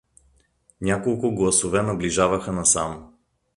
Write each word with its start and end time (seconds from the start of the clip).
Няколко 0.81 1.35
гласове 1.35 1.81
наближаваха 1.81 2.51
насам. 2.51 3.11